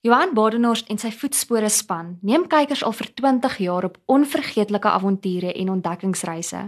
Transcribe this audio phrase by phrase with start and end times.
[0.00, 5.52] Johan Badenhorst en sy voetspore span neem kykers al vir 20 jaar op onvergeetlike avonture
[5.52, 6.60] en ontdekkingsreise.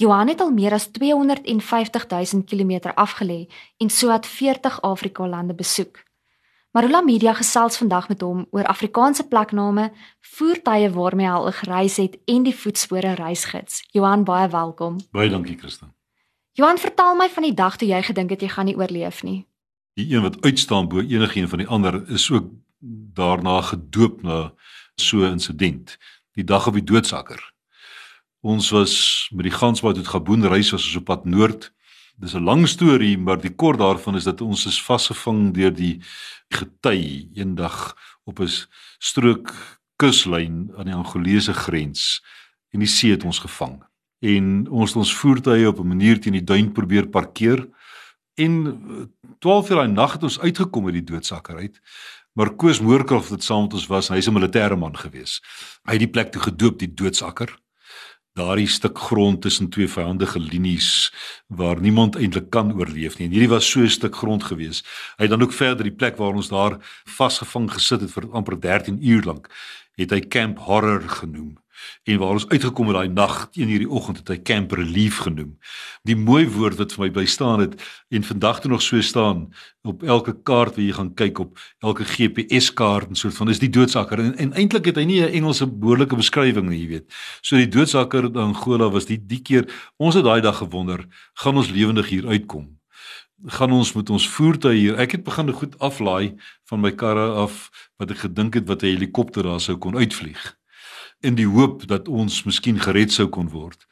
[0.00, 3.44] Johan het al meer as 250 000 km afgelê
[3.76, 6.00] en sowat 40 Afrika lande besoek.
[6.72, 12.16] Marula Media gesels vandag met hom oor Afrikaanse plekname, voertuie waarmee hy al gereis het
[12.24, 13.82] en die voetspore reisgids.
[13.92, 14.96] Johan, baie welkom.
[15.12, 15.92] Baie dankie, Christa.
[16.52, 19.44] Johan, vertel my van die dag toe jy gedink het jy gaan nie oorleef nie
[19.96, 22.52] die een wat uitstaan bo enigiets van die ander is ook
[23.16, 24.52] daarna gedoop na
[24.94, 25.98] so 'n insident
[26.32, 27.40] die dag op die doodsakker
[28.46, 28.94] ons was
[29.34, 31.72] met die gansboot uit Gaboon reis was ons op pad noord.
[32.16, 36.00] Dis 'n lang storie maar die kort daarvan is dat ons is vasgevang deur die
[36.48, 38.48] gety eendag op 'n
[38.98, 39.52] strook
[39.96, 42.22] kuslyn aan die Angolese grens
[42.72, 43.82] en die see het ons gevang.
[44.20, 47.68] En ons het ons voertuie op 'n manier teen die duin probeer parkeer
[48.36, 48.52] En
[49.38, 51.80] 12 uur daai nag het ons uitgekom uit die doodsakker uit.
[52.36, 55.40] Maar Koos Moorkrof wat saam met ons was, hy's 'n militêre man gewees.
[55.84, 57.58] Hy het die plek toe gedoop die doodsakker.
[58.36, 61.12] Daardie stuk grond tussen twee vyandige linies
[61.46, 63.26] waar niemand eintlik kan oorleef nie.
[63.26, 64.84] En hierdie was so 'n stuk grond gewees.
[65.16, 68.60] Hy het dan ook verder die plek waar ons daar vasgevang gesit het vir amper
[68.60, 69.48] 13 uur lank,
[69.96, 71.56] het hy Camp Horror genoem
[72.02, 75.54] en waar ons uitgekom het daai nag teen hierdie oggend het hy camp relief genoem.
[76.08, 77.76] Die mooi woord wat vir my bly staan het
[78.14, 79.46] en vandag toe nog so staan
[79.86, 83.62] op elke kaart wat jy gaan kyk op elke GPS kaart en soort van is
[83.62, 87.12] die doodsakker en, en eintlik het hy nie 'n Engelse behoorlike beskrywing nie, jy weet.
[87.42, 91.56] So die doodsakker in Angola was die die keer ons het daai dag gewonder, gaan
[91.56, 92.75] ons lewendig hier uitkom?
[93.44, 94.96] Gaan ons met ons voertuie hier.
[94.96, 98.86] Ek het begin goed aflaai van my karre af wat ek gedink het wat 'n
[98.96, 100.56] helikopter daar sou kon uitvlieg
[101.20, 103.86] in die hoop dat ons miskien gered sou kon word.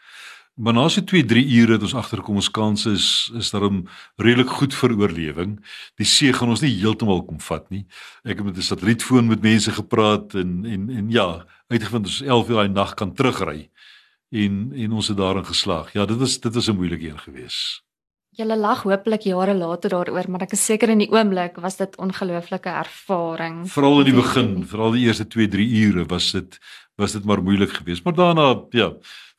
[0.55, 3.89] Maar na so 2-3 ure het ons agterkom ons kanse is is daarom
[4.23, 5.57] redelik goed vir oorlewing.
[5.99, 7.87] Die see gaan ons nie heeltemal kom vat nie.
[8.23, 12.49] Ek het met 'n satellietfoon met mense gepraat en en en ja, uitgevind ons 11
[12.49, 13.71] uur daai nag kan terugry.
[14.31, 15.93] En en ons het daarin geslaag.
[15.93, 17.83] Ja, dit was dit was 'n moeilike een geweest.
[18.35, 21.93] Julle lag hopelik jare later daaroor, maar ek is seker in die oomblik was dit
[22.03, 23.61] ongelooflike ervaring.
[23.71, 26.59] Veral in die begin, veral die eerste 2-3 ure was dit
[26.99, 28.03] was dit maar moeilik geweest.
[28.03, 28.89] Maar daarna ja,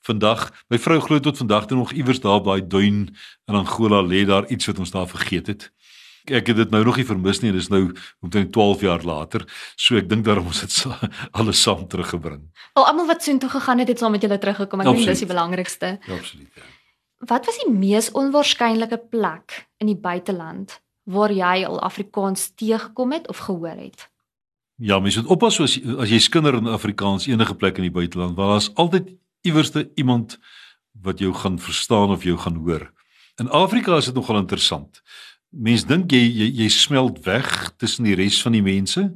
[0.08, 3.10] vandag, my vrou glo tot vandag toe nog iewers daar by duin
[3.48, 5.68] in Angola lê daar iets wat ons daar vergeet het.
[6.32, 7.92] Ek het dit nou nog nie vermis nie, dis nou
[8.24, 9.44] omtrent 12 jaar later.
[9.76, 10.72] So ek dink daarom ons het
[11.38, 12.48] alles saam teruggebring.
[12.80, 14.88] Al almal wat soontoe gegaan het, het saam met julle teruggekom.
[14.88, 15.98] Ek dink dis die belangrikste.
[16.00, 16.52] Ja, absoluut.
[16.56, 16.75] Ja.
[17.18, 23.28] Wat was die mees onwaarskynlike plek in die buiteland waar jy al Afrikaans teëgekom het
[23.28, 24.10] of gehoor het?
[24.76, 28.36] Ja, mens moet oppas as as jy skinder in Afrikaans enige plek in die buiteland,
[28.36, 29.14] want daar's altyd
[29.48, 30.40] iewerste iemand
[31.02, 32.92] wat jou gaan verstaan of jou gaan hoor.
[33.40, 35.02] In Afrika is dit nogal interessant.
[35.50, 39.08] Mens dink jy, jy jy smelt weg tussen die res van die mense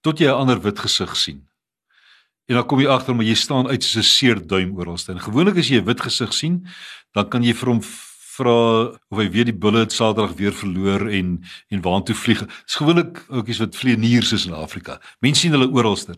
[0.00, 1.48] tot jy 'n ander wit gesig sien.
[2.46, 5.12] En dan kom jy agter maar jy staan uit soos 'n seer duim oralste.
[5.12, 6.66] En gewoonlik as jy 'n wit gesig sien,
[7.12, 7.80] dan kan jy vir hom
[8.32, 12.44] vra of hy weet die bulle het Saterdag weer verloor en en waartoe vlieg.
[12.64, 14.98] Dis gewoonlik ouetjies wat vlieëniers is in Afrika.
[15.20, 16.16] Mense sien hulle oralster.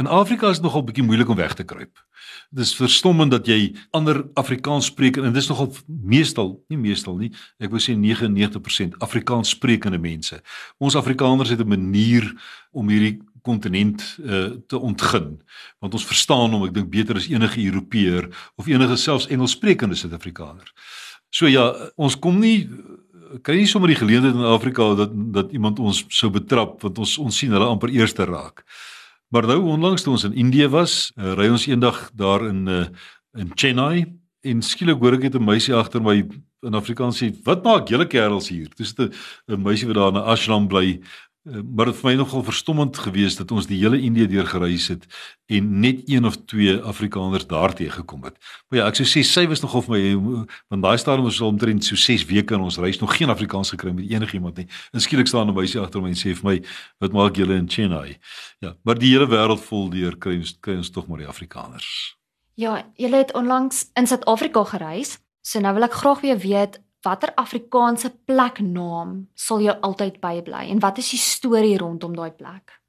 [0.00, 1.96] In Afrika is dit nogal bietjie moeilik om weg te kruip.
[2.54, 7.72] Dis verstommend dat jy ander Afrikaans spreek en dis nogal meestal, nie meestal nie, ek
[7.72, 10.38] wou sê 99% Afrikaans sprekende mense.
[10.78, 12.32] Ons Afrikaners het 'n manier
[12.72, 15.36] om hierdie kontinent uh, te ontgin
[15.80, 20.68] want ons verstaan hom ek dink beter as enige Europeër of enige selfs Engelssprekende Suid-Afrikaner.
[21.30, 22.66] So ja, ons kom nie
[23.46, 27.16] kry nie sommer die geleentheid in Afrika dat dat iemand ons sou betrap want ons
[27.22, 28.64] ons sien hulle amper eerste raak.
[29.34, 32.84] Maar nou onlangs toe ons in Indië was, uh, ry ons eendag daar in uh,
[33.36, 34.06] in Chennai
[34.46, 36.22] en skielik hoor ek net 'n meisie agter my
[36.66, 39.12] in Afrikaans sê, "Wat maak julle kerels hier?" Dis 'n
[39.62, 41.00] meisie wat daar in 'n ashram bly
[41.46, 45.04] maar dit vir my nogal verstommend geweest dat ons die hele Indië deur gereis het
[45.46, 48.34] en net een of twee Afrikaners daarteë gekom het.
[48.68, 50.02] Maar ja, ek sou sê sy was nogal vir my
[50.72, 53.94] want daai stadium was omtrent so 6 weke in ons reis nog geen Afrikaans gekry
[53.94, 54.66] met enigiemand nie.
[54.90, 56.62] En skielik staan 'n meisie agter my en sê vir my,
[56.98, 58.18] "Wat maak julle in Chennai?"
[58.60, 62.16] Ja, maar die hele wêreld vol deur kry ons kry ons tog maar die Afrikaners.
[62.54, 65.18] Ja, julle het onlangs in Suid-Afrika gereis.
[65.42, 70.82] So nou wil ek graag weer weet watter Afrikaanse pleknaam sal jou altyd bybly en
[70.84, 72.80] wat is die storie rondom daai plek?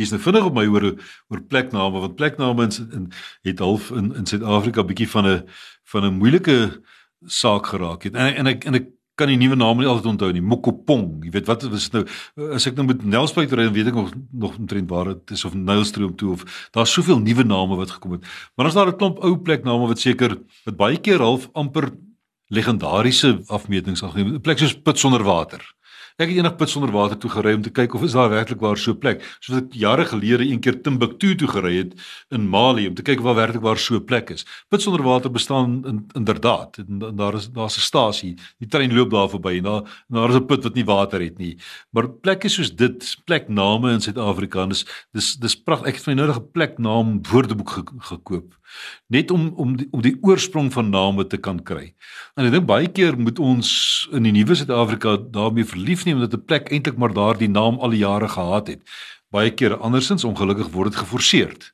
[0.00, 0.86] Hier's nou vinnig op my oor
[1.30, 3.10] oor plekname want plekname in, in
[3.50, 5.42] het half in in Suid-Afrika bietjie van 'n
[5.92, 6.56] van 'n moeilike
[7.26, 8.14] saak geraak het.
[8.14, 8.88] En en ek en ek
[9.20, 10.40] kan die nuwe name nie altyd onthou nie.
[10.40, 12.04] Mokopong, jy weet wat is nou
[12.56, 15.54] as ek nou met Nelspruit ry, weet ek nog nog omtrent waar dit is of
[15.54, 18.24] Nylstroom toe of daar's soveel nuwe name wat gekom het.
[18.56, 21.92] Maar as daar 'n klomp ou plekname wat seker wat baie keer half amper
[22.50, 25.62] legendariese afmetings al 'n plek soos put sonder water.
[26.20, 28.60] Ek het eendag put sonder water toe gery om te kyk of is daar werklik
[28.60, 29.22] waar so 'n plek.
[29.40, 31.94] Soos ek jare gelede een keer Timbuktu toe gery het
[32.28, 34.44] in Mali om te kyk of daar werklik waar so 'n plek is.
[34.68, 36.76] Put sonder water bestaan in, inderdaad.
[36.78, 38.36] En daar is daar's 'n stasie.
[38.58, 41.38] Die trein loop daar verby en daar daar is 'n put wat nie water het
[41.38, 41.56] nie.
[41.90, 45.88] Maar plekke soos dit, plekname in Suid-Afrika, dis dis dis pragtig.
[45.88, 48.59] Ek het my nodige pleknaam woordeboek ge, gekoop
[49.06, 51.94] net om om die, om die oorsprong van name te kan kry.
[52.36, 53.70] En ek dink baie keer moet ons
[54.12, 57.90] in die nuwe Suid-Afrika daarmee verlief neem dat 'n plek eintlik maar daardie naam al
[57.90, 58.82] die jare gehad het.
[59.30, 61.72] Baie keer andersins ongelukkig word dit geforseerd.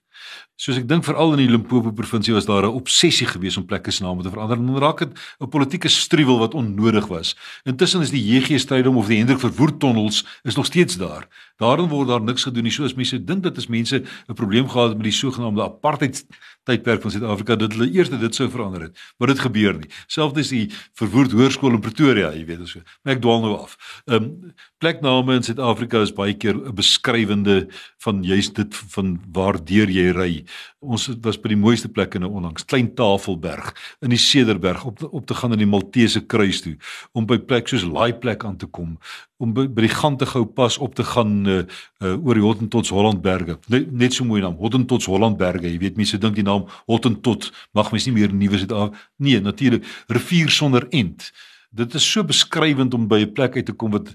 [0.57, 3.91] Soos ek dink veral in die Limpopo provinsie was daar 'n obsessie gewees om plekke
[3.93, 7.37] se name te verander en dan raak dit 'n politieke struwel wat onnodig was.
[7.65, 11.29] Intussen is die JG strydom of die Hendrik Verwoerd tonnels is nog steeds daar.
[11.59, 12.73] Daarom word daar niks gedoen nie.
[12.73, 16.25] So as mense dink dat as mense 'n probleem gehad met die sogenaamde apartheid
[16.67, 19.05] tydperk van Suid-Afrika dat hulle eers dit sou verander het.
[19.19, 19.91] Maar dit gebeur nie.
[20.11, 20.65] Selfs is die
[20.99, 22.83] Verwoerd Hoërskool in Pretoria, jy weet so.
[23.03, 23.77] Maar ek dwaal nou af.
[24.07, 27.69] Ehm um, plekname in Suid-Afrika is baie keer 'n beskrywende
[28.05, 30.45] van juist dit van waar deur jy ry.
[30.81, 35.27] Ons was by die mooiste plekke nou onlangs, Klein Tafelberg in die Cederberg op op
[35.27, 36.77] te gaan in die Maltese kruis toe
[37.13, 38.99] om by plek soos Laai plek aan te kom
[39.43, 41.59] om by, die Gantegou pas op te gaan uh,
[42.01, 43.59] uh, oor die Hottentots Hollandberge.
[43.73, 45.69] Net, net so mooi naam, Hottentots Hollandberge.
[45.69, 46.56] Jy weet mense dink die naam
[46.87, 49.09] Hottentot mag mens nie meer nuwe af.
[49.17, 51.33] Nee, natuurlik rivier sonder end.
[51.77, 54.15] Dit is so beskrywend om by 'n plek uit te kom wat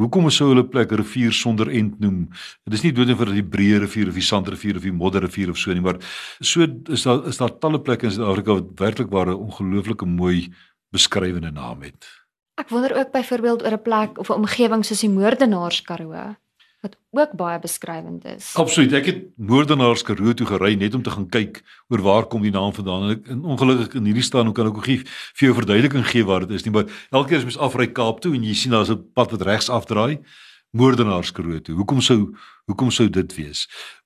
[0.00, 2.28] hoekom sou hulle plek rivier sonder end noem?
[2.64, 5.58] Dit is nie doodgewoon vir die breë rivier of die sandrivier of die modderrivier of
[5.58, 5.98] so nie, maar
[6.40, 10.48] so is daar is daar talle plekke in Suid-Afrika wat werklik waar 'n ongelooflike mooi
[10.90, 12.06] beskrywende naam het.
[12.54, 16.36] Ek wonder ook byvoorbeeld oor 'n plek of 'n omgewing soos die Moordenaars Karoo
[16.80, 18.54] wat ook baie beskrywend is.
[18.56, 18.92] Absoluut.
[18.96, 21.60] Ek het Moordenaars Karoo toe gery net om te gaan kyk
[21.92, 24.70] oor waar kom die naam vandaan en, ek, en ongelukkig in hierdie staan hoe kan
[24.70, 27.48] ek ook gee vir jou verduideliking gee waar dit is nie, maar elke keer as
[27.50, 30.22] mens afry Kaap toe en jy sien daar's 'n pad wat regs afdraai,
[30.76, 31.74] Moordenaars Karoo toe.
[31.74, 32.18] Hoekom sou
[32.70, 33.64] hoekom sou dit wees?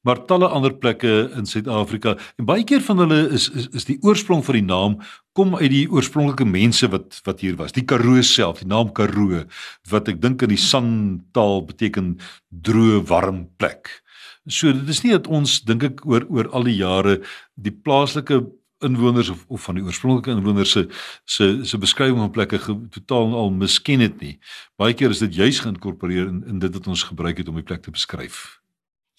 [0.09, 3.99] Maar talle ander plekke in Suid-Afrika en baie keer van hulle is, is is die
[4.01, 4.97] oorsprong van die naam
[5.37, 7.77] kom uit die oorspronklike mense wat wat hier was.
[7.77, 9.45] Die Karoo self, die naam Karoo
[9.93, 10.89] wat ek dink in die San
[11.37, 12.15] taal beteken
[12.49, 13.93] droë warm plek.
[14.49, 17.19] So dit is nie dat ons dink ek oor oor al die jare
[17.61, 18.41] die plaaslike
[18.85, 20.85] inwoners of of van die oorspronklike inwoners se
[21.25, 22.61] se se beskrywing van plekke
[22.91, 24.39] totaal al misken het nie.
[24.77, 27.67] Baie keer is dit juis geïnkorporeer in, in dit wat ons gebruik het om die
[27.67, 28.61] plek te beskryf.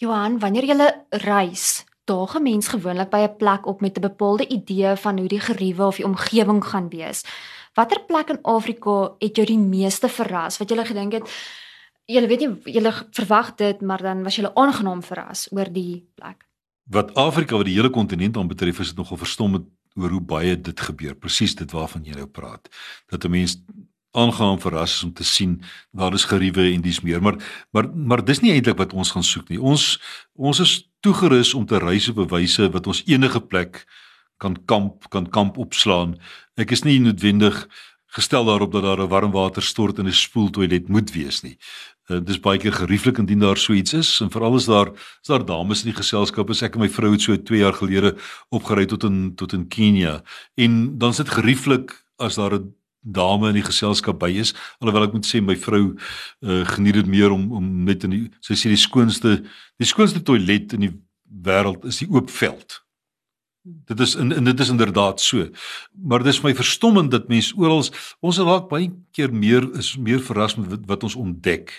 [0.02, 0.90] Johan, wanneer jy
[1.26, 5.28] reis, daag 'n mens gewoonlik by 'n plek op met 'n bepaalde idee van hoe
[5.28, 7.24] die geriewe of die omgewing gaan wees.
[7.74, 10.58] Watter plek in Afrika het jou die meeste verras?
[10.58, 11.30] Wat jy gedink het
[12.06, 16.45] Jy weet nie jy verwag dit, maar dan was jy aangenaam verras oor die plek
[16.92, 20.80] wat Afrika wat die hele kontinent aanbetref is dit nogal verstommend oor hoe baie dit
[20.80, 21.16] gebeur.
[21.16, 22.70] Presies dit waarvan jy nou praat.
[23.10, 23.58] Dat 'n mens
[24.12, 25.62] aangenaam verras is om te sien
[25.92, 27.22] daar is geriewe en dis meer.
[27.22, 27.38] Maar
[27.72, 29.62] maar maar dis nie eintlik wat ons gaan soek nie.
[29.62, 30.00] Ons
[30.34, 33.86] ons is toegerus om te reis op wyse wat ons enige plek
[34.38, 36.18] kan kamp kan kamp opslaan.
[36.56, 37.68] Ek is nie noodwendig
[38.16, 41.58] gestel daarop dat daar 'n warmwaterstort in 'n spoeltoilet moet wees nie.
[42.06, 45.30] Uh, dis baie keer gerieflik indien daar so iets is en veral as daar is
[45.30, 48.12] daar dames in die geselskap as ek en my vrou het so 2 jaar gelede
[48.54, 50.20] opgery tot in tot in Kenia
[50.56, 52.74] en dan is dit gerieflik as daar 'n
[53.06, 54.54] dame in die geselskap by is.
[54.82, 58.24] Alhoewel ek moet sê my vrou uh, geniet dit meer om om net in die
[58.42, 59.44] sy sê die skoonste
[59.78, 60.94] die skoonste toilet in die
[61.26, 62.85] wêreld is die oop veld
[63.66, 65.48] Dit is in dit is inderdaad so.
[65.92, 67.82] Maar dis my verstommend dat mense oral
[68.22, 71.74] ons raak baie keer meer is meer verras met wat ons ontdek.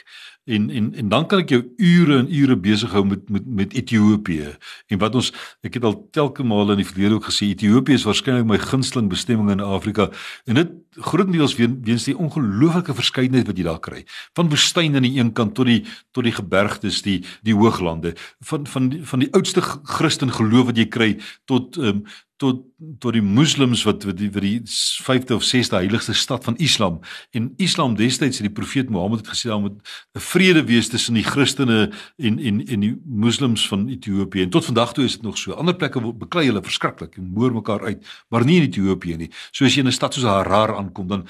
[0.47, 3.73] En en en dan kan ek jou ure en ure besig hou met met met
[3.75, 4.53] Ethiopië.
[4.87, 5.33] En wat ons
[5.67, 9.09] ek het al telke male in die verlede ook gesê Ethiopië is waarskynlik my gunsteling
[9.11, 10.07] bestemming in Afrika.
[10.47, 10.71] En dit
[11.03, 14.05] grootendeels weens die ongelooflike verskeidenheid wat jy daar kry.
[14.39, 15.83] Van woestyn aan die een kant tot die
[16.15, 18.15] tot die gebergtes, die die hooglande,
[18.47, 21.11] van van die, van die oudste Christen geloof wat jy kry
[21.51, 22.65] tot ehm um, tot
[22.99, 26.99] tot die moslems wat wat die vir die 5de of 6de heiligste stad van Islam.
[27.31, 29.81] En Islam destyds het die profeet Mohammed het gesê daar moet
[30.15, 34.43] 'n vrede wees tussen die Christene en en en die moslems van Ethiopië.
[34.43, 35.53] En tot vandag toe is dit nog so.
[35.53, 39.31] Ander plekke beklei hulle verskriklik en moer mekaar uit maar nie in Ethiopië nie.
[39.51, 41.27] So as jy in 'n stad soos Harar aankom dan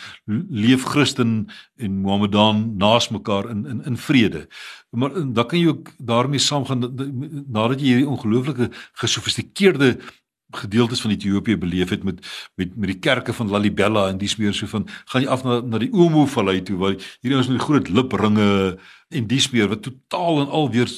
[0.51, 1.47] leef Christen
[1.77, 4.49] en Mohammedan naas mekaar in in in vrede.
[4.91, 6.81] Maar dan kan jy ook daarmee saamgaan
[7.47, 9.99] nadat jy hierdie ongelooflike gesofistikeerde
[10.55, 12.21] gedeeltes van Ethiopië beleef het met
[12.55, 15.61] met met die kerke van Lalibela en dis meer so van gaan jy af na
[15.61, 19.69] na die Omo vallei toe waar hierdie ons met die groot lipringe en dis meer
[19.69, 20.91] wat totaal en al weer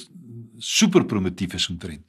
[0.58, 2.04] super primitief is omtrent.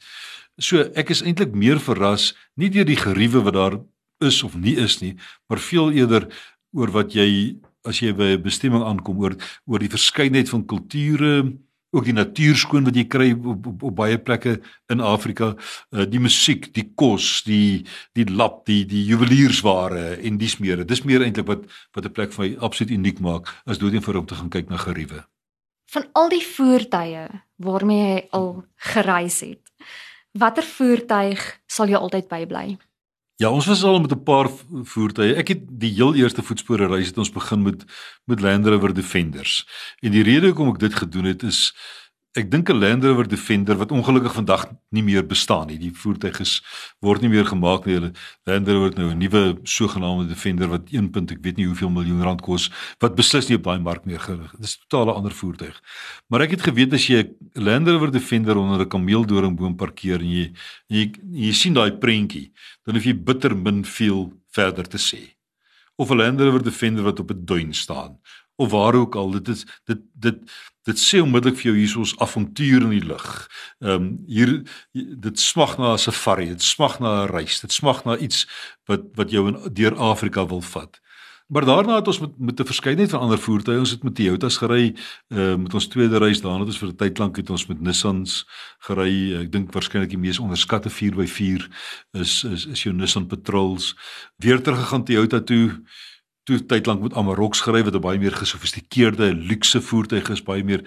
[0.58, 3.80] So ek is eintlik meer verras nie deur die geriewe wat daar
[4.20, 5.16] is of nie is nie,
[5.48, 6.28] maar veel eerder
[6.76, 7.56] oor wat jy
[7.88, 11.54] as jy by 'n bestemming aankom oor oor die verskeidenheid van kulture,
[11.92, 14.60] ook die natuurskoon wat jy kry op, op, op baie plekke
[14.94, 17.86] in Afrika, uh, die musiek, die kos, die
[18.18, 20.86] die lap, die die juweliersware en dis meer.
[20.86, 21.66] Dis meer eintlik wat
[21.96, 24.70] wat 'n plek vir my absoluut uniek maak as doodien vir om te gaan kyk
[24.70, 25.26] na geriewe.
[25.90, 27.28] Van al die voertuie
[27.58, 29.62] waarmee jy al gereis het,
[30.34, 32.78] watter voertuig sal jou altyd bybly?
[33.40, 34.50] Ja, ons was al met 'n paar
[34.84, 35.36] voertuie.
[35.36, 37.86] Ek het die heel eerste voetspore reis het ons begin met
[38.26, 39.68] met Land Rover Defenders.
[40.00, 41.76] En die rede hoekom ek dit gedoen het is
[42.40, 45.78] Ek dink 'n Land Rover Defender wat ongelukkig vandag nie meer bestaan nie.
[45.78, 46.62] Die voertuig is
[47.04, 48.00] word nie meer gemaak nie.
[48.48, 51.32] Land Rover het nou 'n nuwe sogenaamde Defender wat 1.
[51.32, 54.52] ek weet nie hoeveel miljoen rand kos wat beslis nie op daai mark meer gerig.
[54.52, 55.82] Dit is 'n totale ander voertuig.
[56.30, 60.30] Maar ek het geweet as jy 'n Land Rover Defender onder 'n kameeldoringboom parkeer en
[60.30, 60.54] jy
[60.90, 62.52] en jy, jy sien daai prentjie,
[62.86, 65.36] dan hoef jy bitter min veel verder te sê.
[65.98, 68.18] Of 'n Land Rover Defender wat op 'n duin staan
[68.60, 70.40] of waar ook al dit is dit dit
[70.84, 73.28] dit sê onmiddellik vir jou hier is ons avontuur in die lug.
[73.80, 74.56] Ehm um, hier
[75.28, 78.48] dit smag na 'n safari, dit smag na 'n reis, dit smag na iets
[78.88, 81.00] wat wat jou in deur Afrika wil vat.
[81.50, 84.58] Maar daarna het ons met met 'n verskeidenheid van ander voertuie, ons het met Toyotas
[84.58, 84.96] gery,
[85.28, 87.82] uh, met ons tweede reis daarna het ons vir 'n tyd lank het ons met
[87.82, 88.46] Nissans
[88.80, 89.42] gery.
[89.42, 91.68] Ek dink waarskynlik die mees onderskatte 4x4
[92.12, 93.96] is is is jou Nissan Patrols.
[94.38, 95.82] Weer terug gegaan Toyota toe
[96.50, 100.82] toe tyd lank met Amarok gery wat baie meer gesofistikeerde luukse voertuig is, baie meer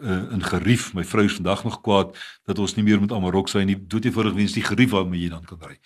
[0.00, 0.92] uh, in gerief.
[0.96, 2.16] My vrou is vandag nog kwaad
[2.48, 3.76] dat ons nie meer met Amarok ry nie.
[3.76, 5.76] Doet eenvoudig wens die gerief waarmee jy dan kan ry.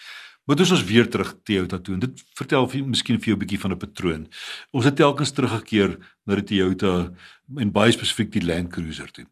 [0.46, 3.42] Maar dis ons weer terug Toyota toe en dit vertel vir miskien vir jou 'n
[3.42, 4.28] bietjie van 'n patroon.
[4.70, 7.10] Ons het telkens teruggekeer na die Toyota
[7.56, 9.26] en baie spesifiek die Land Cruiser toe.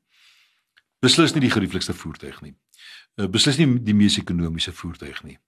[1.01, 2.55] Beslis nie die gerieflikste voertuig nie.
[3.17, 5.39] Uh, beslis nie die mees ekonomiese voertuig nie.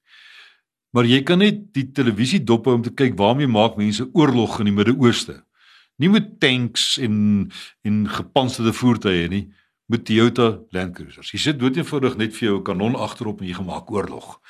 [0.97, 4.55] Maar jy kan net die televisie dop hou om te kyk waarmee maak mense oorlog
[4.63, 5.43] in die Midde-Ooste.
[6.01, 7.51] Nie met tanks en
[7.85, 9.43] en gepantserde voertuie nie,
[9.93, 11.35] met Toyota Land Cruisers.
[11.35, 14.41] Jy sit doeteenvoudig net vir jou 'n kanon agterop en jy gemaak oorlog.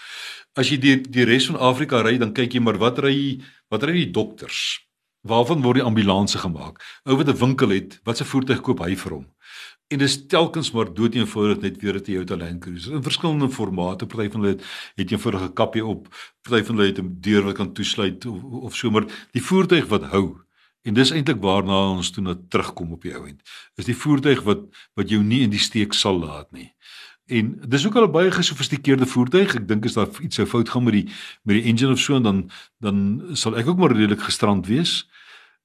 [0.54, 3.82] As jy die die res van Afrika ry, dan kyk jy maar wat ry wat
[3.82, 4.86] ry die dokters?
[5.26, 6.78] Waarvan word die ambulanse gemaak?
[7.06, 9.26] Ou wat 'n winkel het, wat se voertuig koop hy vir hom?
[9.86, 14.06] En dis telkens maar doeteenvoudig net weer 'n Toyota Land Cruiser in verskillende formate.
[14.06, 14.64] Party van hulle het,
[14.94, 16.08] het eenvoudige kappie op,
[16.42, 19.86] party van hulle het 'n deur wat kan toesluit of, of so maar die voertuig
[19.86, 20.36] wat hou.
[20.82, 23.42] En dis eintlik waarna ons toe na terugkom op die ou end.
[23.74, 24.60] Is die voertuig wat
[24.94, 26.74] wat jou nie in die steek sal laat nie.
[27.26, 29.54] En dis ook al baie gesofistikeerde voertuig.
[29.54, 31.06] Ek dink as daar iets sou fout gaan met die
[31.42, 35.08] met die engine of so dan dan sal ek ook maar redelik gestrand wees.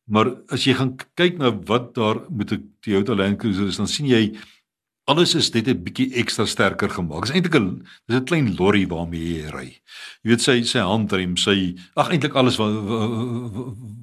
[0.06, 3.88] Maar as jy gaan kyk na wat daar met 'n Toyota Land Cruiser is, dan
[3.88, 4.38] sien jy
[5.06, 7.26] alles is net 'n bietjie ekstra sterker gemaak.
[7.26, 9.70] Dit is eintlik 'n dis 'n klein lorry waarmee jy ry.
[10.24, 12.74] Jy weet sy sy handrem, sy ag eintlik alles wat,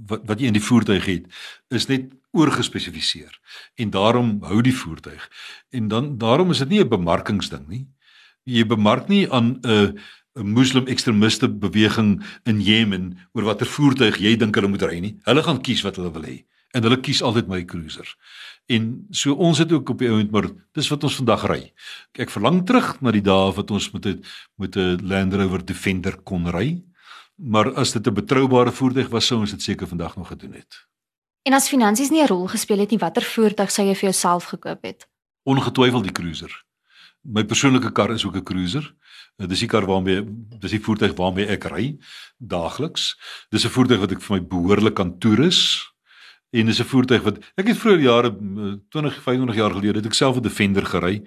[0.08, 1.24] wat wat jy in die voertuig het,
[1.70, 3.32] is net oorgespesifiseer.
[3.76, 5.30] En daarom hou die voertuig.
[5.70, 7.86] En dan daarom is dit nie 'n bemarkingsding nie.
[8.44, 9.92] Jy bemark nie aan 'n uh,
[10.38, 15.16] 'n moslim ekstremiste beweging in Jemen oor watter voertuig jy dink hulle moet ry nie.
[15.24, 16.44] Hulle gaan kies wat hulle wil hê
[16.76, 18.08] en hulle kies altyd my cruiser.
[18.68, 21.62] En so ons het ook op die ount maar dis wat ons vandag ry.
[22.18, 24.22] Ek verlang terug na die dae wat ons met 'n
[24.58, 26.82] met 'n Land Rover Defender kon ry.
[27.36, 30.86] Maar as dit 'n betroubare voertuig was sou ons dit seker vandag nog gedoen het.
[31.42, 34.44] En as finansies nie 'n rol gespeel het nie, watter voertuig sou jy vir jouself
[34.44, 35.08] gekoop het?
[35.42, 36.64] Ongetwyfeld die cruiser.
[37.22, 38.94] My persoonlike kar is ook 'n cruiser.
[39.46, 40.24] Dis die kar waarmee
[40.58, 41.84] dis die voertuig waarmee ek ry
[42.38, 43.14] daagliks.
[43.50, 45.92] Dis 'n voertuig wat ek vir my behoorlik kan toerus.
[46.50, 48.30] En dis 'n voertuig wat ek het vroeër jare
[48.90, 51.22] 20, eh, 25 jaar gelede het ek self 'n Defender gery.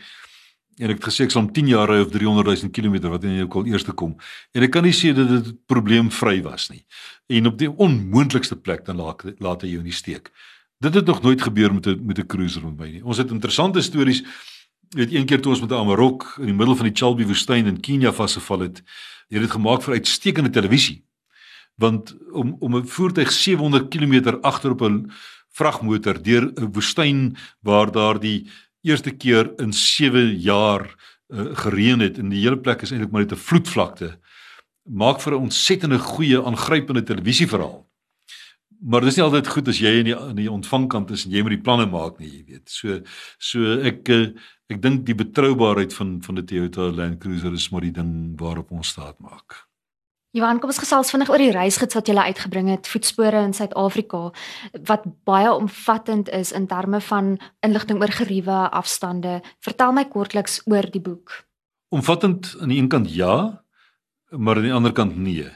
[0.77, 3.23] En ek het gesê ek sal om 10 jaar ry of 300 000 km wat
[3.23, 4.15] in jou kol eerste kom.
[4.53, 6.85] En ek kan nie sê dat dit probleemvry was nie.
[7.27, 10.31] En op die onmoontlikste plek dan laat laat hy jou in die steek.
[10.81, 13.05] Dit het nog nooit gebeur met 'n met 'n cruiser met my nie.
[13.05, 14.23] Ons het interessante stories
[14.95, 17.65] weet een keer toe ons met 'n Amarok in die middel van die Chalbi woestyn
[17.65, 18.83] in Kenia vasgeval het,
[19.29, 21.03] het dit gemaak vir uitstekende televisie.
[21.75, 25.11] Want om om 'n voertuig 700 km agter op 'n
[25.51, 28.47] vragmotor deur 'n woestyn waar daar die
[28.81, 30.95] eerste keer in 7 jaar
[31.27, 34.19] uh, gereën het en die hele plek is eintlik maar net 'n vloedvlakte
[34.83, 37.87] maak vir 'n ontsettende goeie aangrypende televisieverhaal.
[38.81, 41.41] Maar dis nie altyd goed as jy in die in die ontvangkant is en jy
[41.41, 42.69] moet die planne maak nie, jy weet.
[42.69, 43.01] So
[43.37, 44.33] so ek uh,
[44.71, 48.71] Ek dink die betroubaarheid van van die Toyota Land Cruiser is maar die ding waarop
[48.71, 49.65] ons staat maak.
[50.31, 53.51] Johan, kom ons gesels vinnig oor die reisgids wat jy gele uitgebring het, Voetspore in
[53.51, 54.29] Suid-Afrika,
[54.87, 57.33] wat baie omvattend is in terme van
[57.67, 59.41] inligting oor geriewe, afstande.
[59.59, 61.41] Vertel my kortliks oor die boek.
[61.91, 63.65] Omvattend aan die een kant ja,
[64.31, 65.49] maar aan die ander kant nee.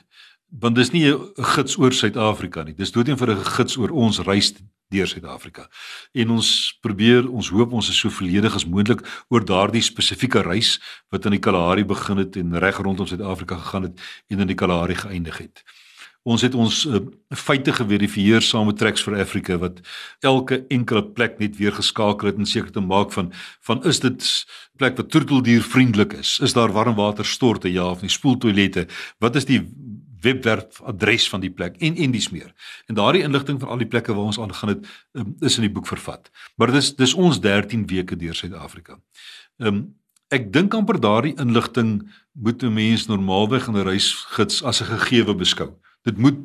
[0.52, 2.76] Want dis nie 'n gids oor Suid-Afrika nie.
[2.76, 4.52] Dis doodgewoon vir 'n gids oor ons reis
[4.94, 5.68] deur Suid-Afrika.
[6.14, 6.50] En ons
[6.82, 9.02] probeer, ons hoop ons is so volledig as moontlik
[9.34, 10.76] oor daardie spesifieke reis
[11.14, 14.60] wat in die Kalahari begin het en reg rondom Suid-Afrika gegaan het en in die
[14.60, 15.66] Kalahari geëindig het.
[16.26, 17.00] Ons het ons uh,
[17.38, 19.82] feite geverifieer saam met Tracks for Africa wat
[20.26, 23.30] elke enkele plek net weer geskakel het en seker te maak van
[23.68, 24.26] van is dit
[24.82, 26.40] plek wat troeteldier vriendelik is?
[26.42, 28.10] Is daar warmwater storte ja of nie?
[28.10, 28.88] Spoeltoilette?
[29.22, 29.62] Wat is die
[30.26, 32.52] webwerf adres van die plek en en dis meer.
[32.90, 35.74] En daardie inligting vir al die plekke waar ons aangaan het um, is in die
[35.74, 36.32] boek vervat.
[36.58, 39.00] Maar dis dis ons 13 weke deur Suid-Afrika.
[39.62, 39.86] Ehm um,
[40.34, 42.00] ek dink amper daardie inligting
[42.34, 45.76] moet 'n mens normaalweg in 'n reisgids as 'n gegewe beskou.
[46.04, 46.40] Dit moet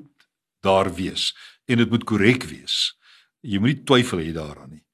[0.61, 1.35] daar wees
[1.67, 2.97] en dit moet korrek wees.
[3.41, 4.85] Jy moenie twyfel hê daaraan nie.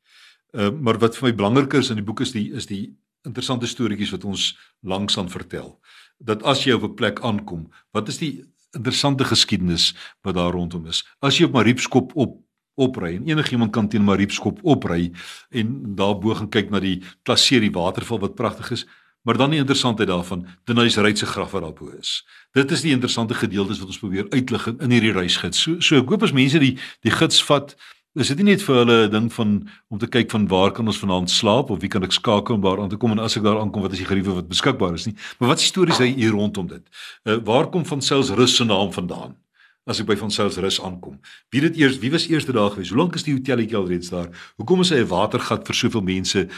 [0.55, 2.97] Ehm uh, maar wat vir my belangriker is in die boek is die is die
[3.26, 5.81] interessante storieetjies wat ons langs aan vertel.
[6.19, 8.45] Dat as jy op 'n plek aankom, wat is die
[8.76, 9.95] interessante geskiedenis
[10.26, 11.02] wat daar rondom is.
[11.25, 12.37] As jy op Mariepskop op
[12.76, 15.11] opry en enigiemand kan teen Mariepskop opry
[15.50, 18.87] en daarbo gaan kyk na die plaseer die waterval wat pragtig is,
[19.26, 22.21] maar dan die interessantheid daarvan, Denys Ryds se graf wat daarbo is.
[22.54, 25.64] Dit is die interessante gedeeltes wat ons probeer uitlig in hierdie reisgids.
[25.64, 27.75] So so ek hoop as mense die die gids vat
[28.16, 30.87] Is dit nie net vir hulle 'n ding van om te kyk van waar kan
[30.87, 33.37] ons vanaand slaap of wie kan ek skakel om daar aan te kom en as
[33.37, 35.14] ek daar aankom wat is die geriewe wat beskikbaar is nie.
[35.38, 36.80] Maar wat is stories hy hier rondom dit?
[37.25, 39.37] Uh, waar kom van Sels Rus se naam vandaan?
[39.85, 41.20] As ek by van Sels Rus aankom.
[41.50, 42.88] Wie dit eers wie was eerste daar gewees?
[42.88, 44.32] Hoe lank is die hotelletjie al reeds daar?
[44.56, 46.49] Hoekom is hy 'n watergat vir soveel mense?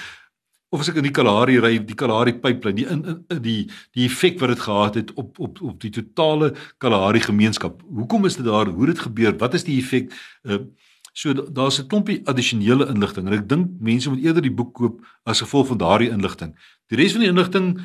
[0.70, 4.04] Of as ek in die Kalahari ry, die Kalahari pipeline, die in, in die die
[4.06, 7.82] effek wat dit gehad het op op op die totale Kalahari gemeenskap.
[7.82, 8.68] Hoekom is dit daar?
[8.68, 9.36] Hoe het dit gebeur?
[9.38, 10.12] Wat is die effek?
[10.44, 10.58] Uh,
[11.12, 15.00] So daar's 'n klompie addisionele inligting en ek dink mense moet eerder die boek koop
[15.24, 16.54] as gevolg van daardie inligting.
[16.88, 17.80] Die res van die inligting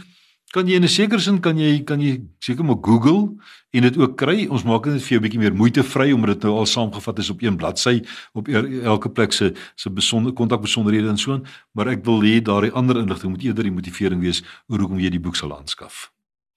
[0.54, 3.36] kan jy in 'n sekere sin kan jy kan jy seker maar Google
[3.74, 4.48] en dit ook kry.
[4.48, 7.30] Ons maak dit vir jou 'n bietjie meer moeitevry omdat dit nou al saamgevat is
[7.30, 8.04] op een bladsy
[8.34, 12.72] op elke plek se se besonder kontakbesonderhede en so aan, maar ek wil hê daardie
[12.72, 16.12] ander inligting moet eerder die motivering wees oor hoekom jy die boek sal aanskaf.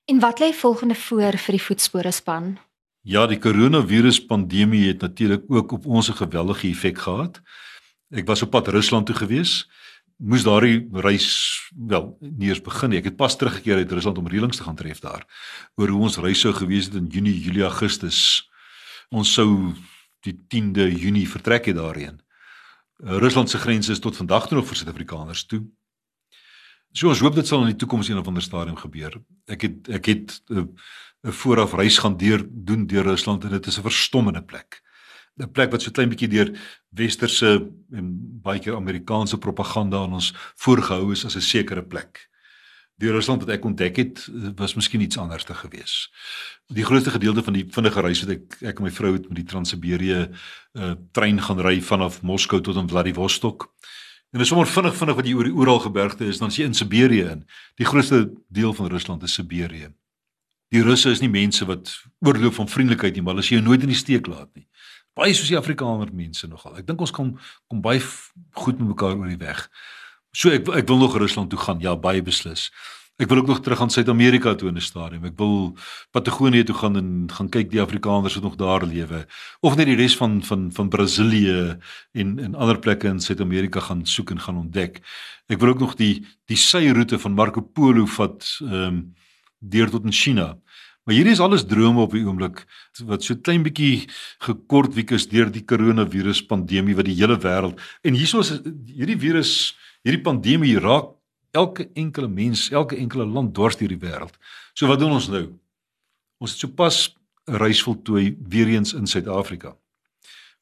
[0.05, 2.59] En wat lê volgende voor vir die voetspore span?
[3.07, 7.41] Ja, die koronavirus pandemie het natuurlik ook op ons 'n geweldige effek gehad.
[8.11, 9.71] Ek was op pad Rusland toe gewees.
[10.17, 12.99] Moes daardie reis wel nie eers begin nie.
[12.99, 15.25] Ek het pas teruggekeer uit Rusland om reëlings te gaan tref daar
[15.75, 18.51] oor hoe ons reis sou gewees het in Junie, Julie, Augustus.
[19.09, 19.75] Ons sou
[20.21, 22.21] die 10de Junie vertrek het daarheen.
[22.97, 25.67] Rusland se grense is tot vandag toe nog vir Suid-Afrikaners toe.
[26.93, 29.19] So ons hoop dit sal in die toekoms een of ander stadium gebeur.
[29.45, 30.65] Ek het ek het uh,
[31.27, 34.83] 'n vooraf reis gaan deur doen deur Rusland en dit is 'n verstommende plek.
[35.37, 36.49] 'n Plek wat so klein bietjie deur
[36.89, 38.07] westerse en
[38.43, 42.29] baie keer Amerikaanse propaganda aan ons voorgehou is as 'n sekere plek.
[42.97, 46.11] Die Rusland wat ek ontdek het, was miskien iets anders te gewees.
[46.73, 49.37] Die grootste gedeelte van die vinnige reis wat ek ek en my vrou het met
[49.37, 50.31] die Trans-Siberië
[50.73, 53.69] uh, trein gaan ry vanaf Moskou tot in Vladivostok.
[54.33, 56.75] En dis sommer vinnig vinnig wat jy oor die Oeralgebergte is, dan is jy in
[56.75, 57.45] Siberië in.
[57.77, 59.93] Die grootste deel van Rusland is Siberië.
[60.75, 61.93] Die Russe is nie mense wat
[62.27, 64.67] oorloop van vriendelikheid nie, maar hulle sien jou nooit in die steek laat nie.
[65.17, 66.75] Baie soos die Afrikaner mense nogal.
[66.77, 67.37] Ek dink ons kom
[67.71, 69.63] kom baie goed met mekaar oor die weg.
[70.37, 71.81] So ek ek wil nog Rusland toe gaan.
[71.81, 72.69] Ja, baie beslis.
[73.17, 75.25] Ek wil ook nog terug aan Suid-Amerika toe in 'n stadium.
[75.25, 75.73] Ek wil
[76.11, 79.27] Patagonië toe gaan en gaan kyk die Afrikaners wat nog daar lewe
[79.61, 81.79] of net die res van van van Brasilië
[82.13, 85.01] en en ander plekke in Suid-Amerika gaan soek en gaan ontdek.
[85.49, 89.15] Ek wil ook nog die die syroete van Marco Polo vat ehm um,
[89.59, 90.55] deur tot in China.
[91.07, 92.65] Maar hierdie is alles drome op die oomblik
[93.07, 94.09] wat so klein bietjie
[94.43, 98.57] gekort wiek is deur die koronavirus pandemie wat die hele wêreld en hieso is
[98.91, 101.13] hierdie virus, hierdie pandemie raak
[101.57, 104.35] elke enkele mens, elke enkele land dwars deur die wêreld.
[104.75, 105.47] So wat doen ons nou?
[106.43, 107.15] Ons het sopas
[107.47, 109.77] 'n reis voltooi weer eens in Suid-Afrika.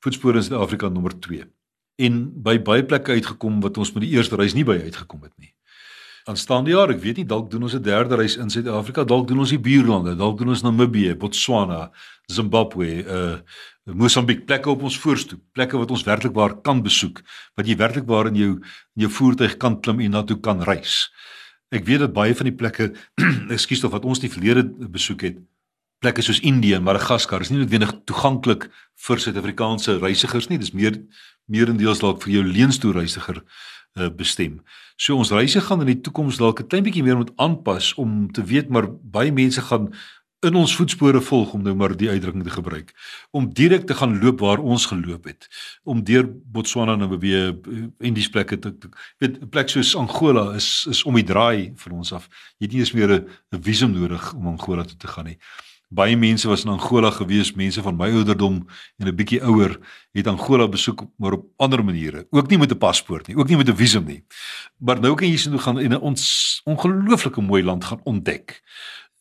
[0.04, 1.48] Voetspore in Suid-Afrika nommer 2.
[1.96, 5.32] En by baie plekke uitgekom wat ons met die eerste reis nie by uitgekom het
[5.38, 5.54] nie
[6.24, 9.38] aanstaande jaar, ek weet nie dalk doen ons 'n derde reis in Suid-Afrika, dalk doen
[9.38, 11.90] ons die buurlande, dalk doen ons Namibië, Botswana,
[12.26, 13.38] Zimbabwe, uh
[13.84, 17.20] Mosambiek, plekke op ons voorstoep, plekke wat ons werklik waar kan besoek,
[17.54, 18.52] wat jy werklik waar in jou
[18.96, 21.12] in jou voertuig kan klim en na toe kan reis.
[21.68, 22.94] Ek weet dat baie van die plekke,
[23.52, 25.36] ekskuus tog wat ons die verlede besoek het,
[26.00, 28.70] plekke soos Indië Madagaskar is nie noodwendig toeganklik
[29.06, 30.58] vir Suid-Afrikaanse reisigers nie.
[30.60, 30.96] Dis meer
[31.44, 34.62] meerendeels dalk vir jou leenstoerreisiger uh, bestem.
[34.96, 38.30] So ons reise gaan in die toekoms dalk 'n klein bietjie meer moet aanpas om
[38.32, 39.92] te weet maar baie mense gaan
[40.44, 42.92] in ons voetspore volg om nou maar die uitdrukking te gebruik.
[43.30, 45.48] Om direk te gaan loop waar ons geloop het.
[45.82, 47.56] Om deur Botswana nou weer
[47.98, 48.74] en die plekke te
[49.18, 52.28] weet 'n plek soos Angola is is om die draai vir ons af.
[52.58, 53.10] Jy het nie eens meer
[53.52, 55.38] 'n visum nodig om Angola toe te gaan nie
[55.94, 58.66] baie mense was in Angola gewees, mense van my ouderdom
[58.98, 59.78] en 'n bietjie ouer
[60.12, 63.56] het Angola besoek maar op ander maniere, ook nie met 'n paspoort nie, ook nie
[63.56, 64.24] met 'n visum nie.
[64.78, 66.16] Maar nou kan jy sien hoe gaan in 'n
[66.64, 68.62] ongelooflike mooi land gaan ontdek.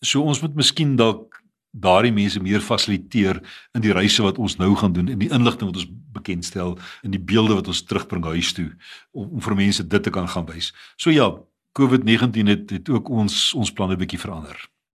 [0.01, 3.39] So ons moet miskien dalk daardie mense meer fasiliteer
[3.73, 7.11] in die reise wat ons nou gaan doen en die inligting wat ons bekendstel en
[7.11, 8.69] die beelde wat ons terugbring huis toe
[9.11, 10.73] om, om vir mense dit te kan gaan wys.
[10.95, 11.31] So ja,
[11.79, 14.72] COVID-19 het het ook ons ons planne bietjie verander.